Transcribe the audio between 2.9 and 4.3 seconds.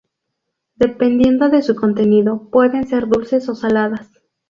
dulces o saladas.